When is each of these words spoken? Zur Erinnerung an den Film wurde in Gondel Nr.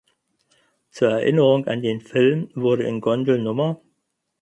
Zur 0.89 1.11
Erinnerung 1.11 1.67
an 1.67 1.83
den 1.83 2.01
Film 2.01 2.49
wurde 2.55 2.85
in 2.85 3.01
Gondel 3.01 3.37
Nr. 3.39 3.79